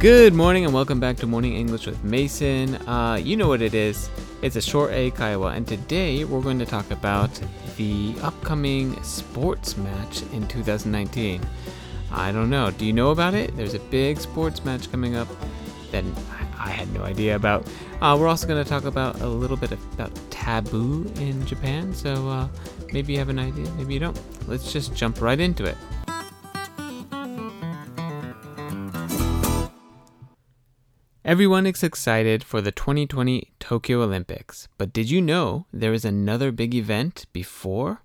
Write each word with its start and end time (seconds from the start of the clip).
Good 0.00 0.32
morning 0.32 0.64
and 0.64 0.72
welcome 0.72 1.00
back 1.00 1.16
to 1.16 1.26
Morning 1.26 1.54
English 1.54 1.86
with 1.86 2.04
Mason. 2.04 2.76
Uh, 2.86 3.16
you 3.20 3.36
know 3.36 3.48
what 3.48 3.60
it 3.60 3.74
is. 3.74 4.08
It's 4.42 4.54
a 4.54 4.62
short 4.62 4.92
eikaiwa, 4.92 5.56
and 5.56 5.66
today 5.66 6.22
we're 6.22 6.40
going 6.40 6.60
to 6.60 6.66
talk 6.66 6.88
about 6.92 7.28
the 7.76 8.14
upcoming 8.22 9.02
sports 9.02 9.76
match 9.76 10.22
in 10.32 10.46
2019. 10.46 11.44
I 12.12 12.30
don't 12.30 12.48
know. 12.48 12.70
Do 12.70 12.86
you 12.86 12.92
know 12.92 13.10
about 13.10 13.34
it? 13.34 13.56
There's 13.56 13.74
a 13.74 13.80
big 13.80 14.20
sports 14.20 14.64
match 14.64 14.88
coming 14.92 15.16
up 15.16 15.26
that 15.90 16.04
I 16.56 16.70
had 16.70 16.94
no 16.94 17.02
idea 17.02 17.34
about. 17.34 17.66
Uh, 18.00 18.16
we're 18.20 18.28
also 18.28 18.46
going 18.46 18.62
to 18.62 18.70
talk 18.70 18.84
about 18.84 19.20
a 19.20 19.26
little 19.26 19.56
bit 19.56 19.72
about 19.72 20.12
taboo 20.30 21.12
in 21.16 21.44
Japan, 21.44 21.92
so 21.92 22.28
uh, 22.28 22.48
maybe 22.92 23.14
you 23.14 23.18
have 23.18 23.30
an 23.30 23.40
idea, 23.40 23.68
maybe 23.72 23.94
you 23.94 24.00
don't. 24.00 24.20
Let's 24.46 24.72
just 24.72 24.94
jump 24.94 25.20
right 25.20 25.40
into 25.40 25.64
it. 25.64 25.76
Everyone 31.28 31.66
is 31.66 31.82
excited 31.82 32.42
for 32.42 32.62
the 32.62 32.72
2020 32.72 33.52
Tokyo 33.60 34.00
Olympics, 34.02 34.66
but 34.78 34.94
did 34.94 35.10
you 35.10 35.20
know 35.20 35.66
there 35.70 35.92
is 35.92 36.06
another 36.06 36.50
big 36.50 36.74
event 36.74 37.26
before? 37.34 38.00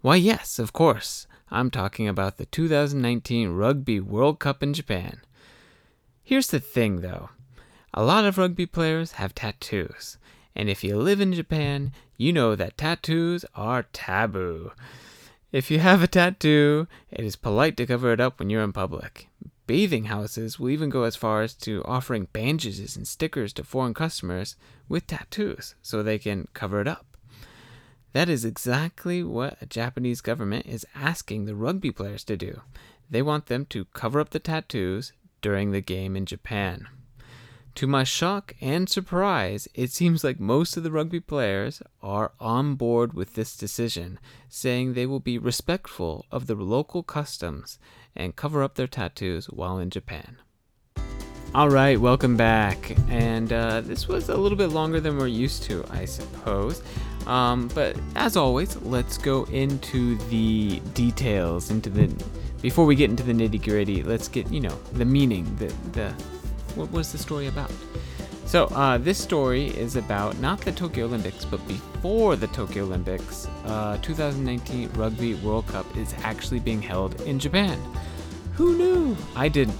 Why, 0.00 0.16
yes, 0.16 0.58
of 0.58 0.72
course. 0.72 1.26
I'm 1.50 1.70
talking 1.70 2.08
about 2.08 2.38
the 2.38 2.46
2019 2.46 3.50
Rugby 3.50 4.00
World 4.00 4.38
Cup 4.38 4.62
in 4.62 4.72
Japan. 4.72 5.20
Here's 6.22 6.46
the 6.46 6.58
thing 6.58 7.02
though 7.02 7.28
a 7.92 8.02
lot 8.02 8.24
of 8.24 8.38
rugby 8.38 8.64
players 8.64 9.12
have 9.20 9.34
tattoos, 9.34 10.16
and 10.54 10.70
if 10.70 10.82
you 10.82 10.96
live 10.96 11.20
in 11.20 11.34
Japan, 11.34 11.92
you 12.16 12.32
know 12.32 12.54
that 12.54 12.78
tattoos 12.78 13.44
are 13.54 13.82
taboo. 13.92 14.72
If 15.52 15.70
you 15.70 15.80
have 15.80 16.02
a 16.02 16.06
tattoo, 16.06 16.88
it 17.10 17.22
is 17.22 17.36
polite 17.36 17.76
to 17.76 17.86
cover 17.86 18.12
it 18.12 18.20
up 18.20 18.38
when 18.38 18.48
you're 18.48 18.64
in 18.64 18.72
public. 18.72 19.28
Bathing 19.66 20.04
houses 20.04 20.60
will 20.60 20.70
even 20.70 20.90
go 20.90 21.02
as 21.02 21.16
far 21.16 21.42
as 21.42 21.54
to 21.54 21.82
offering 21.84 22.28
bandages 22.32 22.96
and 22.96 23.06
stickers 23.06 23.52
to 23.54 23.64
foreign 23.64 23.94
customers 23.94 24.54
with 24.88 25.06
tattoos 25.06 25.74
so 25.82 26.02
they 26.02 26.18
can 26.18 26.46
cover 26.54 26.80
it 26.80 26.86
up. 26.86 27.16
That 28.12 28.28
is 28.28 28.44
exactly 28.44 29.22
what 29.22 29.58
a 29.60 29.66
Japanese 29.66 30.20
government 30.20 30.66
is 30.66 30.86
asking 30.94 31.44
the 31.44 31.56
rugby 31.56 31.90
players 31.90 32.24
to 32.24 32.36
do. 32.36 32.62
They 33.10 33.22
want 33.22 33.46
them 33.46 33.66
to 33.66 33.86
cover 33.86 34.20
up 34.20 34.30
the 34.30 34.38
tattoos 34.38 35.12
during 35.42 35.72
the 35.72 35.80
game 35.80 36.16
in 36.16 36.26
Japan. 36.26 36.86
To 37.76 37.86
my 37.86 38.04
shock 38.04 38.54
and 38.62 38.88
surprise, 38.88 39.68
it 39.74 39.90
seems 39.90 40.24
like 40.24 40.40
most 40.40 40.78
of 40.78 40.82
the 40.82 40.90
rugby 40.90 41.20
players 41.20 41.82
are 42.02 42.32
on 42.40 42.74
board 42.74 43.12
with 43.12 43.34
this 43.34 43.54
decision, 43.54 44.18
saying 44.48 44.94
they 44.94 45.04
will 45.04 45.20
be 45.20 45.36
respectful 45.36 46.24
of 46.32 46.46
the 46.46 46.54
local 46.54 47.02
customs 47.02 47.78
and 48.16 48.34
cover 48.34 48.62
up 48.62 48.76
their 48.76 48.86
tattoos 48.86 49.50
while 49.50 49.76
in 49.76 49.90
Japan. 49.90 50.38
All 51.54 51.68
right, 51.68 52.00
welcome 52.00 52.34
back. 52.34 52.96
And 53.10 53.52
uh, 53.52 53.82
this 53.82 54.08
was 54.08 54.30
a 54.30 54.36
little 54.38 54.56
bit 54.56 54.70
longer 54.70 54.98
than 54.98 55.18
we're 55.18 55.26
used 55.26 55.64
to, 55.64 55.84
I 55.90 56.06
suppose. 56.06 56.82
Um, 57.26 57.68
but 57.74 57.94
as 58.14 58.38
always, 58.38 58.76
let's 58.76 59.18
go 59.18 59.44
into 59.44 60.16
the 60.30 60.80
details. 60.94 61.70
Into 61.70 61.90
the 61.90 62.08
before 62.62 62.86
we 62.86 62.94
get 62.94 63.10
into 63.10 63.22
the 63.22 63.34
nitty 63.34 63.62
gritty, 63.62 64.02
let's 64.02 64.28
get 64.28 64.50
you 64.50 64.60
know 64.60 64.78
the 64.94 65.04
meaning, 65.04 65.44
the 65.56 65.66
the 65.92 66.14
what 66.76 66.92
was 66.92 67.10
the 67.10 67.18
story 67.18 67.46
about? 67.46 67.70
So, 68.44 68.66
uh, 68.66 68.98
this 68.98 69.18
story 69.18 69.66
is 69.68 69.96
about 69.96 70.38
not 70.38 70.60
the 70.60 70.70
Tokyo 70.70 71.06
Olympics, 71.06 71.44
but 71.44 71.66
before 71.66 72.36
the 72.36 72.46
Tokyo 72.48 72.84
Olympics, 72.84 73.48
uh, 73.64 73.98
2019 74.02 74.90
Rugby 74.94 75.34
World 75.34 75.66
Cup 75.66 75.96
is 75.96 76.14
actually 76.22 76.60
being 76.60 76.80
held 76.80 77.20
in 77.22 77.40
Japan. 77.40 77.76
Who 78.54 78.76
knew? 78.78 79.16
I 79.34 79.48
didn't. 79.48 79.76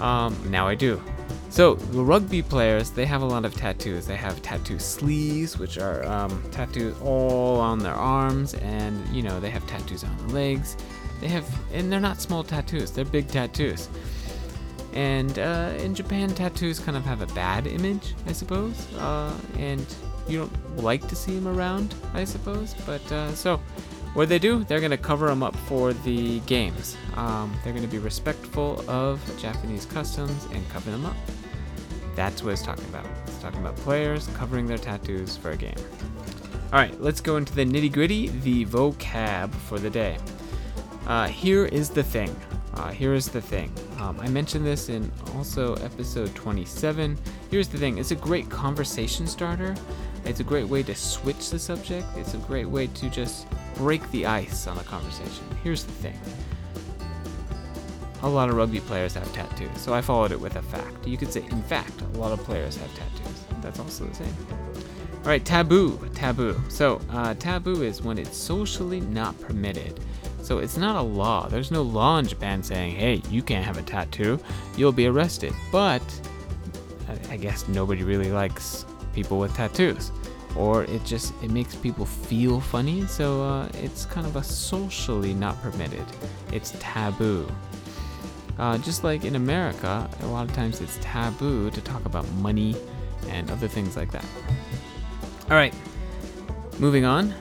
Um, 0.00 0.34
now 0.50 0.66
I 0.66 0.74
do. 0.74 1.02
So, 1.50 1.74
the 1.74 2.02
rugby 2.02 2.40
players, 2.40 2.90
they 2.90 3.04
have 3.04 3.20
a 3.20 3.26
lot 3.26 3.44
of 3.44 3.54
tattoos. 3.54 4.06
They 4.06 4.16
have 4.16 4.40
tattoo 4.40 4.78
sleeves, 4.78 5.58
which 5.58 5.76
are 5.76 6.06
um, 6.06 6.42
tattoos 6.50 6.96
all 7.02 7.60
on 7.60 7.78
their 7.78 7.94
arms, 7.94 8.54
and, 8.54 9.06
you 9.08 9.22
know, 9.22 9.38
they 9.38 9.50
have 9.50 9.66
tattoos 9.66 10.02
on 10.04 10.16
their 10.18 10.28
legs. 10.28 10.76
They 11.20 11.28
have, 11.28 11.46
and 11.72 11.92
they're 11.92 12.00
not 12.00 12.20
small 12.20 12.44
tattoos, 12.44 12.90
they're 12.90 13.04
big 13.04 13.28
tattoos. 13.28 13.88
And 14.94 15.38
uh, 15.38 15.74
in 15.78 15.94
Japan, 15.94 16.30
tattoos 16.34 16.78
kind 16.78 16.96
of 16.96 17.04
have 17.04 17.20
a 17.20 17.26
bad 17.34 17.66
image, 17.66 18.14
I 18.26 18.32
suppose. 18.32 18.92
Uh, 18.94 19.36
and 19.58 19.84
you 20.28 20.38
don't 20.38 20.76
like 20.82 21.06
to 21.08 21.16
see 21.16 21.34
them 21.34 21.48
around, 21.48 21.94
I 22.14 22.24
suppose. 22.24 22.74
But 22.86 23.12
uh, 23.12 23.34
so, 23.34 23.58
what 24.14 24.28
they 24.28 24.38
do, 24.38 24.64
they're 24.64 24.80
going 24.80 24.90
to 24.90 24.96
cover 24.96 25.28
them 25.28 25.42
up 25.42 25.54
for 25.54 25.92
the 25.92 26.40
games. 26.40 26.96
Um, 27.16 27.54
they're 27.62 27.72
going 27.72 27.84
to 27.84 27.90
be 27.90 27.98
respectful 27.98 28.84
of 28.88 29.20
Japanese 29.40 29.86
customs 29.86 30.46
and 30.52 30.68
cover 30.70 30.90
them 30.90 31.04
up. 31.04 31.16
That's 32.16 32.42
what 32.42 32.52
it's 32.52 32.62
talking 32.62 32.84
about. 32.86 33.06
It's 33.26 33.38
talking 33.38 33.60
about 33.60 33.76
players 33.76 34.26
covering 34.28 34.66
their 34.66 34.78
tattoos 34.78 35.36
for 35.36 35.50
a 35.50 35.56
game. 35.56 35.76
All 36.72 36.78
right, 36.78 37.00
let's 37.00 37.20
go 37.20 37.36
into 37.36 37.54
the 37.54 37.64
nitty 37.64 37.92
gritty, 37.92 38.28
the 38.28 38.66
vocab 38.66 39.54
for 39.54 39.78
the 39.78 39.88
day. 39.88 40.18
Uh, 41.06 41.28
here 41.28 41.64
is 41.66 41.88
the 41.88 42.02
thing. 42.02 42.34
Uh, 42.74 42.90
here 42.90 43.14
is 43.14 43.28
the 43.28 43.40
thing. 43.40 43.72
Um, 43.98 44.18
I 44.20 44.28
mentioned 44.28 44.64
this 44.64 44.88
in 44.88 45.10
also 45.34 45.74
episode 45.76 46.32
27. 46.34 47.18
Here's 47.50 47.68
the 47.68 47.78
thing 47.78 47.98
it's 47.98 48.12
a 48.12 48.16
great 48.16 48.48
conversation 48.48 49.26
starter. 49.26 49.74
It's 50.24 50.40
a 50.40 50.44
great 50.44 50.68
way 50.68 50.82
to 50.84 50.94
switch 50.94 51.50
the 51.50 51.58
subject. 51.58 52.06
It's 52.16 52.34
a 52.34 52.38
great 52.38 52.66
way 52.66 52.86
to 52.86 53.10
just 53.10 53.46
break 53.74 54.08
the 54.10 54.26
ice 54.26 54.66
on 54.66 54.78
a 54.78 54.84
conversation. 54.84 55.44
Here's 55.64 55.84
the 55.84 55.92
thing 55.92 56.18
a 58.22 58.28
lot 58.28 58.48
of 58.48 58.56
rugby 58.56 58.80
players 58.80 59.14
have 59.14 59.32
tattoos, 59.32 59.80
so 59.80 59.94
I 59.94 60.00
followed 60.00 60.32
it 60.32 60.40
with 60.40 60.56
a 60.56 60.62
fact. 60.62 61.06
You 61.06 61.16
could 61.16 61.32
say, 61.32 61.42
in 61.42 61.62
fact, 61.62 62.00
a 62.00 62.18
lot 62.18 62.32
of 62.32 62.40
players 62.44 62.76
have 62.76 62.92
tattoos. 62.94 63.44
That's 63.60 63.78
also 63.78 64.06
the 64.06 64.14
same. 64.14 64.36
All 65.22 65.28
right, 65.28 65.44
taboo. 65.44 65.98
Taboo. 66.14 66.60
So, 66.68 67.00
uh, 67.10 67.34
taboo 67.34 67.82
is 67.82 68.02
when 68.02 68.18
it's 68.18 68.36
socially 68.36 69.00
not 69.00 69.38
permitted. 69.40 70.00
So 70.48 70.60
it's 70.60 70.78
not 70.78 70.96
a 70.96 71.02
law. 71.02 71.46
There's 71.46 71.70
no 71.70 71.82
law 71.82 72.16
in 72.16 72.26
Japan 72.26 72.62
saying, 72.62 72.96
hey, 72.96 73.20
you 73.28 73.42
can't 73.42 73.66
have 73.66 73.76
a 73.76 73.82
tattoo. 73.82 74.40
You'll 74.78 74.92
be 74.92 75.06
arrested. 75.06 75.52
But 75.70 76.00
I 77.28 77.36
guess 77.36 77.68
nobody 77.68 78.02
really 78.02 78.32
likes 78.32 78.86
people 79.12 79.38
with 79.38 79.54
tattoos. 79.54 80.10
Or 80.56 80.84
it 80.84 81.04
just 81.04 81.34
it 81.42 81.50
makes 81.50 81.74
people 81.74 82.06
feel 82.06 82.60
funny, 82.60 83.06
so 83.06 83.42
uh, 83.44 83.68
it's 83.74 84.06
kind 84.06 84.26
of 84.26 84.36
a 84.36 84.42
socially 84.42 85.34
not 85.34 85.60
permitted. 85.60 86.06
It's 86.50 86.72
taboo. 86.80 87.46
Uh, 88.58 88.78
just 88.78 89.04
like 89.04 89.26
in 89.26 89.36
America, 89.36 90.08
a 90.22 90.26
lot 90.28 90.48
of 90.48 90.56
times 90.56 90.80
it's 90.80 90.96
taboo 91.02 91.68
to 91.72 91.80
talk 91.82 92.06
about 92.06 92.26
money 92.36 92.74
and 93.28 93.50
other 93.50 93.68
things 93.68 93.98
like 93.98 94.10
that. 94.12 94.24
All 95.50 95.58
right, 95.58 95.74
moving 96.78 97.04
on. 97.04 97.34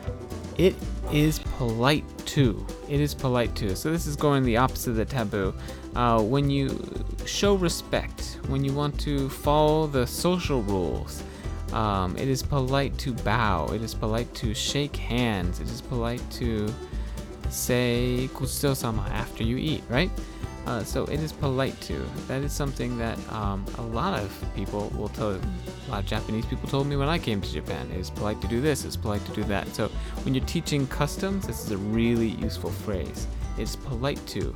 It 0.57 0.75
is 1.13 1.39
polite 1.57 2.03
to. 2.25 2.67
It 2.89 3.01
is 3.01 3.13
polite 3.13 3.53
to. 3.55 3.75
So 3.75 3.91
this 3.91 4.07
is 4.07 4.15
going 4.15 4.43
the 4.43 4.57
opposite 4.57 4.91
of 4.91 4.95
the 4.97 5.05
taboo. 5.05 5.53
Uh, 5.95 6.21
when 6.21 6.49
you 6.49 6.79
show 7.25 7.55
respect, 7.55 8.39
when 8.47 8.63
you 8.63 8.73
want 8.73 8.99
to 9.01 9.29
follow 9.29 9.87
the 9.87 10.07
social 10.07 10.61
rules, 10.63 11.23
um, 11.73 12.15
it 12.15 12.27
is 12.27 12.41
polite 12.41 12.97
to 12.99 13.13
bow. 13.13 13.67
It 13.73 13.81
is 13.81 13.93
polite 13.93 14.33
to 14.35 14.53
shake 14.53 14.95
hands. 14.95 15.59
It 15.59 15.69
is 15.69 15.81
polite 15.81 16.21
to 16.31 16.73
say 17.49 18.29
"gochisou 18.33 18.97
after 19.09 19.43
you 19.43 19.57
eat, 19.57 19.83
right? 19.89 20.11
Uh, 20.65 20.83
so 20.83 21.05
it 21.05 21.19
is 21.21 21.31
polite 21.31 21.79
to. 21.81 21.97
That 22.27 22.41
is 22.41 22.51
something 22.51 22.97
that 22.97 23.17
um, 23.31 23.65
a 23.77 23.81
lot 23.81 24.19
of 24.19 24.45
people 24.55 24.91
will 24.95 25.09
tell. 25.09 25.39
A 25.87 25.91
lot 25.91 25.99
of 25.99 26.05
Japanese 26.05 26.45
people 26.45 26.67
told 26.67 26.85
me 26.85 26.97
when 26.97 27.07
I 27.07 27.17
came 27.17 27.39
to 27.39 27.49
Japan. 27.49 27.89
It 27.93 27.99
is 27.99 28.09
polite 28.09 28.41
to 28.41 28.47
do 28.47 28.59
this. 28.59 28.83
It's 28.83 28.97
polite 28.97 29.25
to 29.25 29.31
do 29.31 29.43
that. 29.45 29.67
So 29.69 29.87
when 30.23 30.35
you're 30.35 30.43
teaching 30.43 30.85
customs, 30.87 31.47
this 31.47 31.63
is 31.63 31.71
a 31.71 31.77
really 31.77 32.27
useful 32.27 32.71
phrase. 32.71 33.25
It's 33.57 33.77
polite 33.77 34.25
to. 34.27 34.53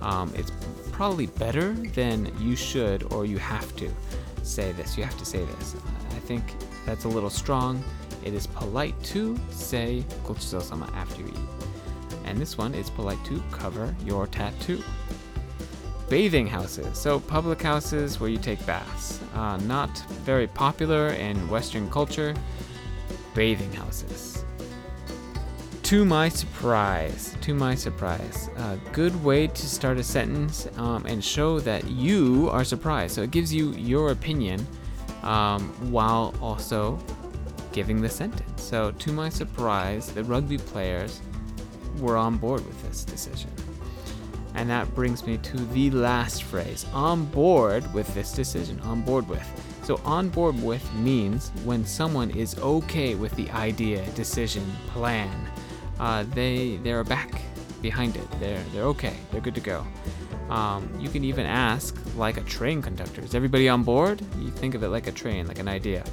Um, 0.00 0.32
it's 0.34 0.50
probably 0.90 1.26
better 1.26 1.72
than 1.72 2.32
you 2.40 2.56
should 2.56 3.12
or 3.12 3.24
you 3.24 3.38
have 3.38 3.76
to 3.76 3.88
say 4.42 4.72
this. 4.72 4.98
You 4.98 5.04
have 5.04 5.16
to 5.18 5.24
say 5.24 5.44
this. 5.44 5.76
I 6.10 6.18
think 6.18 6.42
that's 6.84 7.04
a 7.04 7.08
little 7.08 7.30
strong. 7.30 7.82
It 8.24 8.34
is 8.34 8.48
polite 8.48 9.00
to 9.04 9.38
say 9.50 10.04
gochisou 10.24 10.92
after 10.94 11.22
you 11.22 11.28
eat. 11.28 11.38
And 12.24 12.38
this 12.38 12.58
one 12.58 12.74
is 12.74 12.90
polite 12.90 13.24
to 13.26 13.40
cover 13.52 13.94
your 14.04 14.26
tattoo 14.26 14.82
bathing 16.12 16.46
houses. 16.46 16.98
So, 16.98 17.18
public 17.18 17.62
houses 17.62 18.20
where 18.20 18.28
you 18.28 18.36
take 18.36 18.64
baths. 18.66 19.18
Uh, 19.32 19.56
not 19.56 19.88
very 20.26 20.46
popular 20.46 21.08
in 21.08 21.48
Western 21.48 21.88
culture. 21.90 22.34
Bathing 23.34 23.72
houses. 23.72 24.44
To 25.84 26.04
my 26.04 26.28
surprise, 26.28 27.34
to 27.40 27.54
my 27.54 27.74
surprise, 27.74 28.50
a 28.58 28.78
good 28.92 29.24
way 29.24 29.46
to 29.46 29.66
start 29.66 29.96
a 29.96 30.02
sentence 30.02 30.68
um, 30.76 31.06
and 31.06 31.24
show 31.24 31.60
that 31.60 31.88
you 31.88 32.50
are 32.50 32.62
surprised. 32.62 33.14
So, 33.14 33.22
it 33.22 33.30
gives 33.30 33.50
you 33.50 33.70
your 33.70 34.10
opinion 34.10 34.66
um, 35.22 35.62
while 35.90 36.34
also 36.42 36.98
giving 37.72 38.02
the 38.02 38.10
sentence. 38.10 38.62
So, 38.62 38.90
to 38.90 39.12
my 39.12 39.30
surprise, 39.30 40.12
the 40.12 40.24
rugby 40.24 40.58
players 40.58 41.22
were 42.00 42.18
on 42.18 42.36
board 42.36 42.66
with 42.66 42.82
this 42.82 43.02
decision. 43.02 43.48
And 44.54 44.68
that 44.70 44.94
brings 44.94 45.26
me 45.26 45.38
to 45.38 45.56
the 45.56 45.90
last 45.90 46.42
phrase 46.42 46.86
on 46.92 47.24
board 47.26 47.92
with 47.94 48.12
this 48.14 48.32
decision. 48.32 48.80
On 48.80 49.02
board 49.02 49.28
with. 49.28 49.46
So, 49.82 50.00
on 50.04 50.28
board 50.28 50.62
with 50.62 50.92
means 50.94 51.50
when 51.64 51.84
someone 51.84 52.30
is 52.30 52.56
okay 52.58 53.14
with 53.14 53.34
the 53.36 53.50
idea, 53.50 54.04
decision, 54.10 54.64
plan. 54.88 55.34
Uh, 55.98 56.24
they 56.34 56.76
they're 56.82 57.04
back 57.04 57.42
behind 57.80 58.16
it. 58.16 58.30
They're 58.38 58.62
they're 58.72 58.84
okay. 58.84 59.16
They're 59.30 59.40
good 59.40 59.54
to 59.56 59.60
go. 59.60 59.84
Um, 60.50 60.88
you 61.00 61.08
can 61.08 61.24
even 61.24 61.46
ask, 61.46 61.96
like 62.16 62.36
a 62.36 62.42
train 62.42 62.82
conductor, 62.82 63.22
is 63.22 63.34
everybody 63.34 63.68
on 63.68 63.82
board? 63.82 64.20
You 64.38 64.50
think 64.50 64.74
of 64.74 64.82
it 64.82 64.88
like 64.88 65.06
a 65.06 65.12
train, 65.12 65.48
like 65.48 65.58
an 65.58 65.68
idea. 65.68 66.04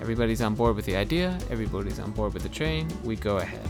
Everybody's 0.00 0.42
on 0.42 0.54
board 0.54 0.76
with 0.76 0.84
the 0.84 0.96
idea. 0.96 1.38
Everybody's 1.50 2.00
on 2.00 2.10
board 2.10 2.34
with 2.34 2.42
the 2.42 2.48
train. 2.48 2.88
We 3.04 3.16
go 3.16 3.38
ahead. 3.38 3.68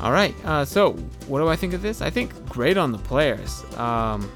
All 0.00 0.12
right. 0.12 0.34
Uh, 0.44 0.64
so, 0.64 0.92
what 1.26 1.40
do 1.40 1.48
I 1.48 1.56
think 1.56 1.74
of 1.74 1.82
this? 1.82 2.00
I 2.00 2.10
think 2.10 2.32
great 2.48 2.76
on 2.76 2.92
the 2.92 2.98
players 2.98 3.64
um, 3.76 4.30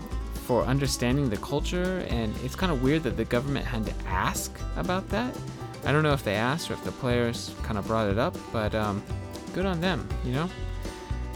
for 0.46 0.64
understanding 0.64 1.30
the 1.30 1.36
culture, 1.36 2.04
and 2.08 2.34
it's 2.42 2.56
kind 2.56 2.72
of 2.72 2.82
weird 2.82 3.04
that 3.04 3.16
the 3.16 3.24
government 3.24 3.64
had 3.64 3.86
to 3.86 3.94
ask 4.06 4.52
about 4.76 5.08
that. 5.10 5.36
I 5.84 5.92
don't 5.92 6.02
know 6.02 6.12
if 6.12 6.24
they 6.24 6.34
asked 6.34 6.70
or 6.70 6.74
if 6.74 6.84
the 6.84 6.92
players 6.92 7.54
kind 7.62 7.78
of 7.78 7.86
brought 7.86 8.08
it 8.08 8.18
up, 8.18 8.36
but 8.52 8.74
um, 8.74 9.02
good 9.54 9.66
on 9.66 9.80
them, 9.80 10.08
you 10.24 10.32
know. 10.32 10.48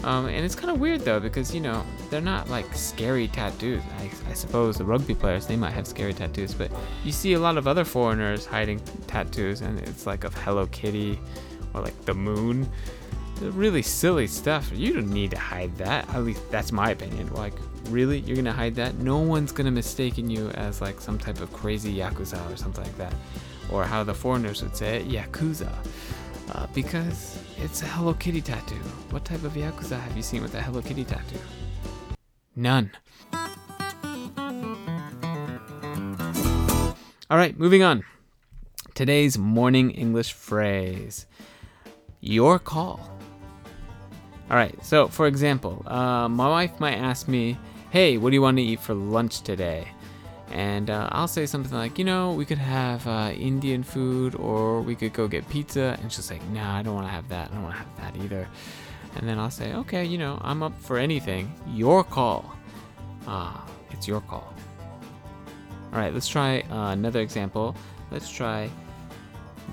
Um, 0.03 0.27
and 0.27 0.45
it's 0.45 0.55
kind 0.55 0.69
of 0.69 0.79
weird 0.79 1.01
though 1.01 1.19
because 1.19 1.55
you 1.55 1.59
know 1.59 1.83
they're 2.11 2.21
not 2.21 2.49
like 2.49 2.71
scary 2.75 3.27
tattoos. 3.27 3.81
I, 3.99 4.11
I 4.29 4.33
suppose 4.33 4.77
the 4.77 4.85
rugby 4.85 5.15
players 5.15 5.47
they 5.47 5.55
might 5.55 5.71
have 5.71 5.87
scary 5.87 6.13
tattoos, 6.13 6.53
but 6.53 6.71
you 7.03 7.11
see 7.11 7.33
a 7.33 7.39
lot 7.39 7.57
of 7.57 7.67
other 7.67 7.83
foreigners 7.83 8.45
hiding 8.45 8.79
tattoos, 9.07 9.61
and 9.61 9.79
it's 9.79 10.05
like 10.05 10.23
of 10.23 10.35
Hello 10.35 10.67
Kitty 10.67 11.19
or 11.73 11.81
like 11.81 11.99
the 12.05 12.13
moon 12.13 12.69
really 13.41 13.81
silly 13.81 14.27
stuff. 14.27 14.71
You 14.73 14.93
don't 14.93 15.09
need 15.09 15.31
to 15.31 15.39
hide 15.39 15.75
that. 15.77 16.07
At 16.09 16.23
least 16.23 16.49
that's 16.51 16.71
my 16.71 16.91
opinion. 16.91 17.33
Like, 17.33 17.53
really? 17.89 18.19
You're 18.19 18.35
gonna 18.35 18.53
hide 18.53 18.75
that? 18.75 18.95
No 18.95 19.17
one's 19.17 19.51
gonna 19.51 19.71
mistaken 19.71 20.29
you 20.29 20.49
as 20.49 20.81
like 20.81 20.99
some 21.01 21.17
type 21.17 21.39
of 21.41 21.51
crazy 21.53 21.95
yakuza 21.95 22.39
or 22.51 22.57
something 22.57 22.83
like 22.83 22.97
that, 22.97 23.13
or 23.71 23.83
how 23.83 24.03
the 24.03 24.13
foreigners 24.13 24.61
would 24.61 24.75
say 24.75 24.97
it, 24.97 25.07
yakuza, 25.07 25.71
uh, 26.53 26.67
because 26.73 27.41
it's 27.63 27.81
a 27.81 27.85
Hello 27.85 28.13
Kitty 28.13 28.41
tattoo. 28.41 28.75
What 29.11 29.25
type 29.25 29.43
of 29.43 29.53
yakuza 29.53 29.99
have 29.99 30.15
you 30.15 30.23
seen 30.23 30.41
with 30.41 30.55
a 30.55 30.61
Hello 30.61 30.81
Kitty 30.81 31.05
tattoo? 31.05 31.39
None. 32.55 32.91
All 37.29 37.37
right, 37.37 37.59
moving 37.59 37.83
on. 37.83 38.03
Today's 38.93 39.37
morning 39.37 39.91
English 39.91 40.33
phrase. 40.33 41.27
Your 42.21 42.57
call. 42.57 43.16
All 44.49 44.55
right. 44.55 44.73
So, 44.83 45.07
for 45.07 45.27
example, 45.27 45.83
uh, 45.87 46.29
my 46.29 46.47
wife 46.47 46.79
might 46.79 46.95
ask 46.95 47.27
me, 47.27 47.57
"Hey, 47.89 48.17
what 48.17 48.29
do 48.29 48.35
you 48.35 48.41
want 48.41 48.57
to 48.57 48.63
eat 48.63 48.79
for 48.79 48.93
lunch 48.93 49.41
today?" 49.41 49.87
And 50.51 50.89
uh, 50.89 51.09
I'll 51.11 51.27
say 51.27 51.45
something 51.45 51.75
like, 51.75 51.99
"You 51.99 52.05
know, 52.05 52.31
we 52.31 52.45
could 52.45 52.57
have 52.57 53.05
uh, 53.05 53.31
Indian 53.35 53.83
food, 53.83 54.35
or 54.35 54.81
we 54.81 54.95
could 54.95 55.11
go 55.11 55.27
get 55.27 55.47
pizza." 55.49 55.99
And 56.01 56.11
she'll 56.11 56.23
say, 56.23 56.39
"Nah, 56.53 56.77
I 56.77 56.81
don't 56.81 56.95
want 56.95 57.07
to 57.07 57.11
have 57.11 57.27
that. 57.27 57.51
I 57.51 57.55
don't 57.55 57.63
want 57.63 57.75
to 57.75 57.79
have 57.83 57.97
that 57.97 58.23
either." 58.23 58.47
And 59.15 59.27
then 59.27 59.37
I'll 59.37 59.51
say, 59.51 59.73
"Okay, 59.73 60.05
you 60.05 60.17
know, 60.17 60.39
I'm 60.41 60.63
up 60.63 60.79
for 60.79 60.97
anything. 60.97 61.51
Your 61.67 62.03
call. 62.03 62.55
Ah, 63.27 63.67
it's 63.91 64.07
your 64.07 64.21
call." 64.21 64.53
All 65.91 65.99
right. 65.99 66.13
Let's 66.13 66.27
try 66.29 66.61
uh, 66.71 66.91
another 66.91 67.19
example. 67.19 67.75
Let's 68.11 68.29
try. 68.31 68.69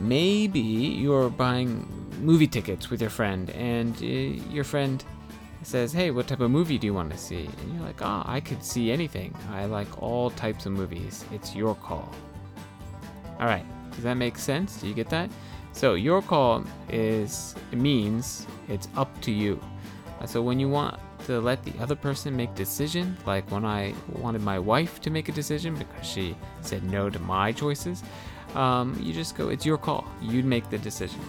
Maybe 0.00 0.58
you're 0.58 1.30
buying 1.30 1.86
movie 2.20 2.46
tickets 2.46 2.90
with 2.90 3.00
your 3.00 3.10
friend, 3.10 3.50
and 3.50 3.94
uh, 4.02 4.06
your 4.52 4.64
friend 4.64 5.04
says, 5.62 5.92
Hey, 5.92 6.10
what 6.10 6.26
type 6.26 6.40
of 6.40 6.50
movie 6.50 6.78
do 6.78 6.86
you 6.86 6.94
want 6.94 7.10
to 7.10 7.18
see? 7.18 7.48
And 7.60 7.74
you're 7.74 7.84
like, 7.84 8.02
Ah, 8.02 8.24
oh, 8.26 8.30
I 8.30 8.40
could 8.40 8.62
see 8.62 8.90
anything. 8.90 9.34
I 9.50 9.64
like 9.66 10.02
all 10.02 10.30
types 10.30 10.66
of 10.66 10.72
movies. 10.72 11.24
It's 11.32 11.54
your 11.54 11.74
call. 11.74 12.12
All 13.40 13.46
right, 13.46 13.64
does 13.92 14.04
that 14.04 14.14
make 14.14 14.38
sense? 14.38 14.76
Do 14.80 14.88
you 14.88 14.94
get 14.94 15.08
that? 15.10 15.30
So, 15.72 15.94
your 15.94 16.22
call 16.22 16.64
is, 16.88 17.54
it 17.72 17.78
means 17.78 18.46
it's 18.68 18.88
up 18.96 19.20
to 19.22 19.32
you. 19.32 19.60
Uh, 20.20 20.26
so, 20.26 20.40
when 20.40 20.60
you 20.60 20.68
want 20.68 21.00
to 21.26 21.40
let 21.40 21.64
the 21.64 21.72
other 21.80 21.96
person 21.96 22.36
make 22.36 22.54
decision, 22.54 23.16
like 23.26 23.50
when 23.50 23.64
I 23.64 23.92
wanted 24.12 24.42
my 24.42 24.58
wife 24.58 25.00
to 25.00 25.10
make 25.10 25.28
a 25.28 25.32
decision 25.32 25.74
because 25.74 26.06
she 26.06 26.36
said 26.60 26.84
no 26.84 27.10
to 27.10 27.18
my 27.18 27.50
choices, 27.50 28.04
um, 28.54 28.96
you 29.02 29.12
just 29.12 29.36
go, 29.36 29.48
it's 29.48 29.66
your 29.66 29.78
call. 29.78 30.06
You'd 30.22 30.44
make 30.44 30.70
the 30.70 30.78
decision. 30.78 31.20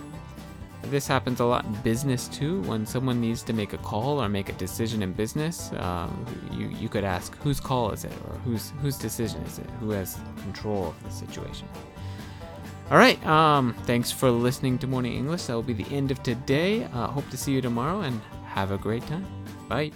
This 0.90 1.08
happens 1.08 1.40
a 1.40 1.46
lot 1.46 1.66
in 1.66 1.74
business 1.82 2.28
too. 2.28 2.62
When 2.62 2.86
someone 2.86 3.20
needs 3.20 3.42
to 3.44 3.54
make 3.54 3.74
a 3.74 3.78
call 3.80 4.22
or 4.22 4.30
make 4.30 4.50
a 4.50 4.54
decision 4.54 5.02
in 5.02 5.14
business, 5.14 5.72
uh, 5.74 6.10
you, 6.52 6.68
you 6.68 6.90
could 6.90 7.04
ask, 7.04 7.36
whose 7.38 7.60
call 7.60 7.92
is 7.92 8.06
it? 8.06 8.14
Or 8.28 8.36
whose, 8.40 8.72
whose 8.82 8.98
decision 8.98 9.42
is 9.44 9.60
it? 9.60 9.70
Who 9.80 9.90
has 9.92 10.18
control 10.44 10.88
of 10.88 11.04
the 11.04 11.12
situation? 11.12 11.68
All 12.92 12.98
right. 12.98 13.24
Um, 13.26 13.74
thanks 13.86 14.12
for 14.12 14.30
listening 14.30 14.78
to 14.80 14.88
Morning 14.88 15.14
English. 15.14 15.46
That 15.46 15.54
will 15.54 15.64
be 15.64 15.74
the 15.74 15.92
end 15.96 16.12
of 16.12 16.22
today. 16.22 16.84
Uh, 16.86 17.08
hope 17.08 17.28
to 17.32 17.38
see 17.38 17.52
you 17.52 17.62
tomorrow 17.62 18.02
and 18.02 18.22
have 18.46 18.72
a 18.72 18.78
great 18.78 19.06
time. 19.08 19.26
Bye. 19.68 19.92